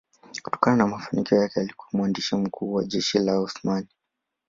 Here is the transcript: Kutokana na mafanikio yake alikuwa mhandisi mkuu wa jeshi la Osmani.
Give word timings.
Kutokana 0.43 0.77
na 0.77 0.87
mafanikio 0.87 1.37
yake 1.37 1.59
alikuwa 1.59 1.87
mhandisi 1.99 2.35
mkuu 2.35 2.73
wa 2.73 2.83
jeshi 2.83 3.19
la 3.19 3.39
Osmani. 3.39 3.87